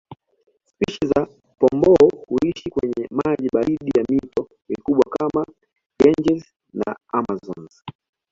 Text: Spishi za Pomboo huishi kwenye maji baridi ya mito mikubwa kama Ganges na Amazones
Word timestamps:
Spishi 0.65 0.99
za 1.15 1.27
Pomboo 1.59 2.07
huishi 2.27 2.69
kwenye 2.69 3.07
maji 3.11 3.49
baridi 3.53 3.91
ya 3.97 4.05
mito 4.09 4.49
mikubwa 4.69 5.03
kama 5.17 5.45
Ganges 5.99 6.53
na 6.73 6.97
Amazones 7.13 7.83